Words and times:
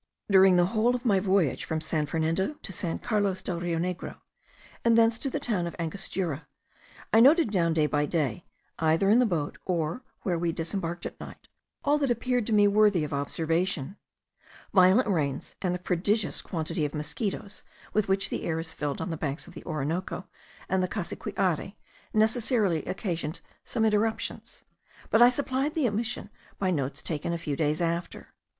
During 0.31 0.55
the 0.55 0.65
whole 0.65 0.95
of 0.95 1.05
my 1.05 1.19
voyage 1.19 1.63
from 1.63 1.79
San 1.79 2.07
Fernando 2.07 2.55
to 2.55 2.73
San 2.73 2.97
Carlos 2.97 3.43
del 3.43 3.59
Rio 3.59 3.77
Negro, 3.77 4.17
and 4.83 4.97
thence 4.97 5.19
to 5.19 5.29
the 5.29 5.39
town 5.39 5.67
of 5.67 5.75
Angostura, 5.77 6.47
I 7.13 7.19
noted 7.19 7.51
down 7.51 7.73
day 7.73 7.85
by 7.85 8.07
day, 8.07 8.43
either 8.79 9.09
in 9.11 9.19
the 9.19 9.27
boat 9.27 9.59
or 9.63 10.01
where 10.23 10.39
we 10.39 10.53
disembarked 10.53 11.05
at 11.05 11.19
night, 11.19 11.49
all 11.85 11.99
that 11.99 12.09
appeared 12.09 12.47
to 12.47 12.51
me 12.53 12.67
worthy 12.67 13.03
of 13.03 13.13
observation. 13.13 13.95
Violent 14.73 15.07
rains, 15.07 15.55
and 15.61 15.75
the 15.75 15.77
prodigious 15.77 16.41
quantity 16.41 16.83
of 16.83 16.95
mosquitos 16.95 17.61
with 17.93 18.07
which 18.07 18.31
the 18.31 18.41
air 18.43 18.59
is 18.59 18.73
filled 18.73 19.01
on 19.01 19.11
the 19.11 19.17
banks 19.17 19.45
of 19.45 19.53
the 19.53 19.63
Orinoco 19.65 20.27
and 20.67 20.81
the 20.81 20.87
Cassiquiare, 20.87 21.75
necessarily 22.11 22.83
occasioned 22.85 23.41
some 23.63 23.85
interruptions; 23.85 24.63
but 25.11 25.21
I 25.21 25.29
supplied 25.29 25.75
the 25.75 25.87
omission 25.87 26.31
by 26.57 26.71
notes 26.71 27.03
taken 27.03 27.33
a 27.33 27.37
few 27.37 27.55
days 27.55 27.83
after. 27.83 28.33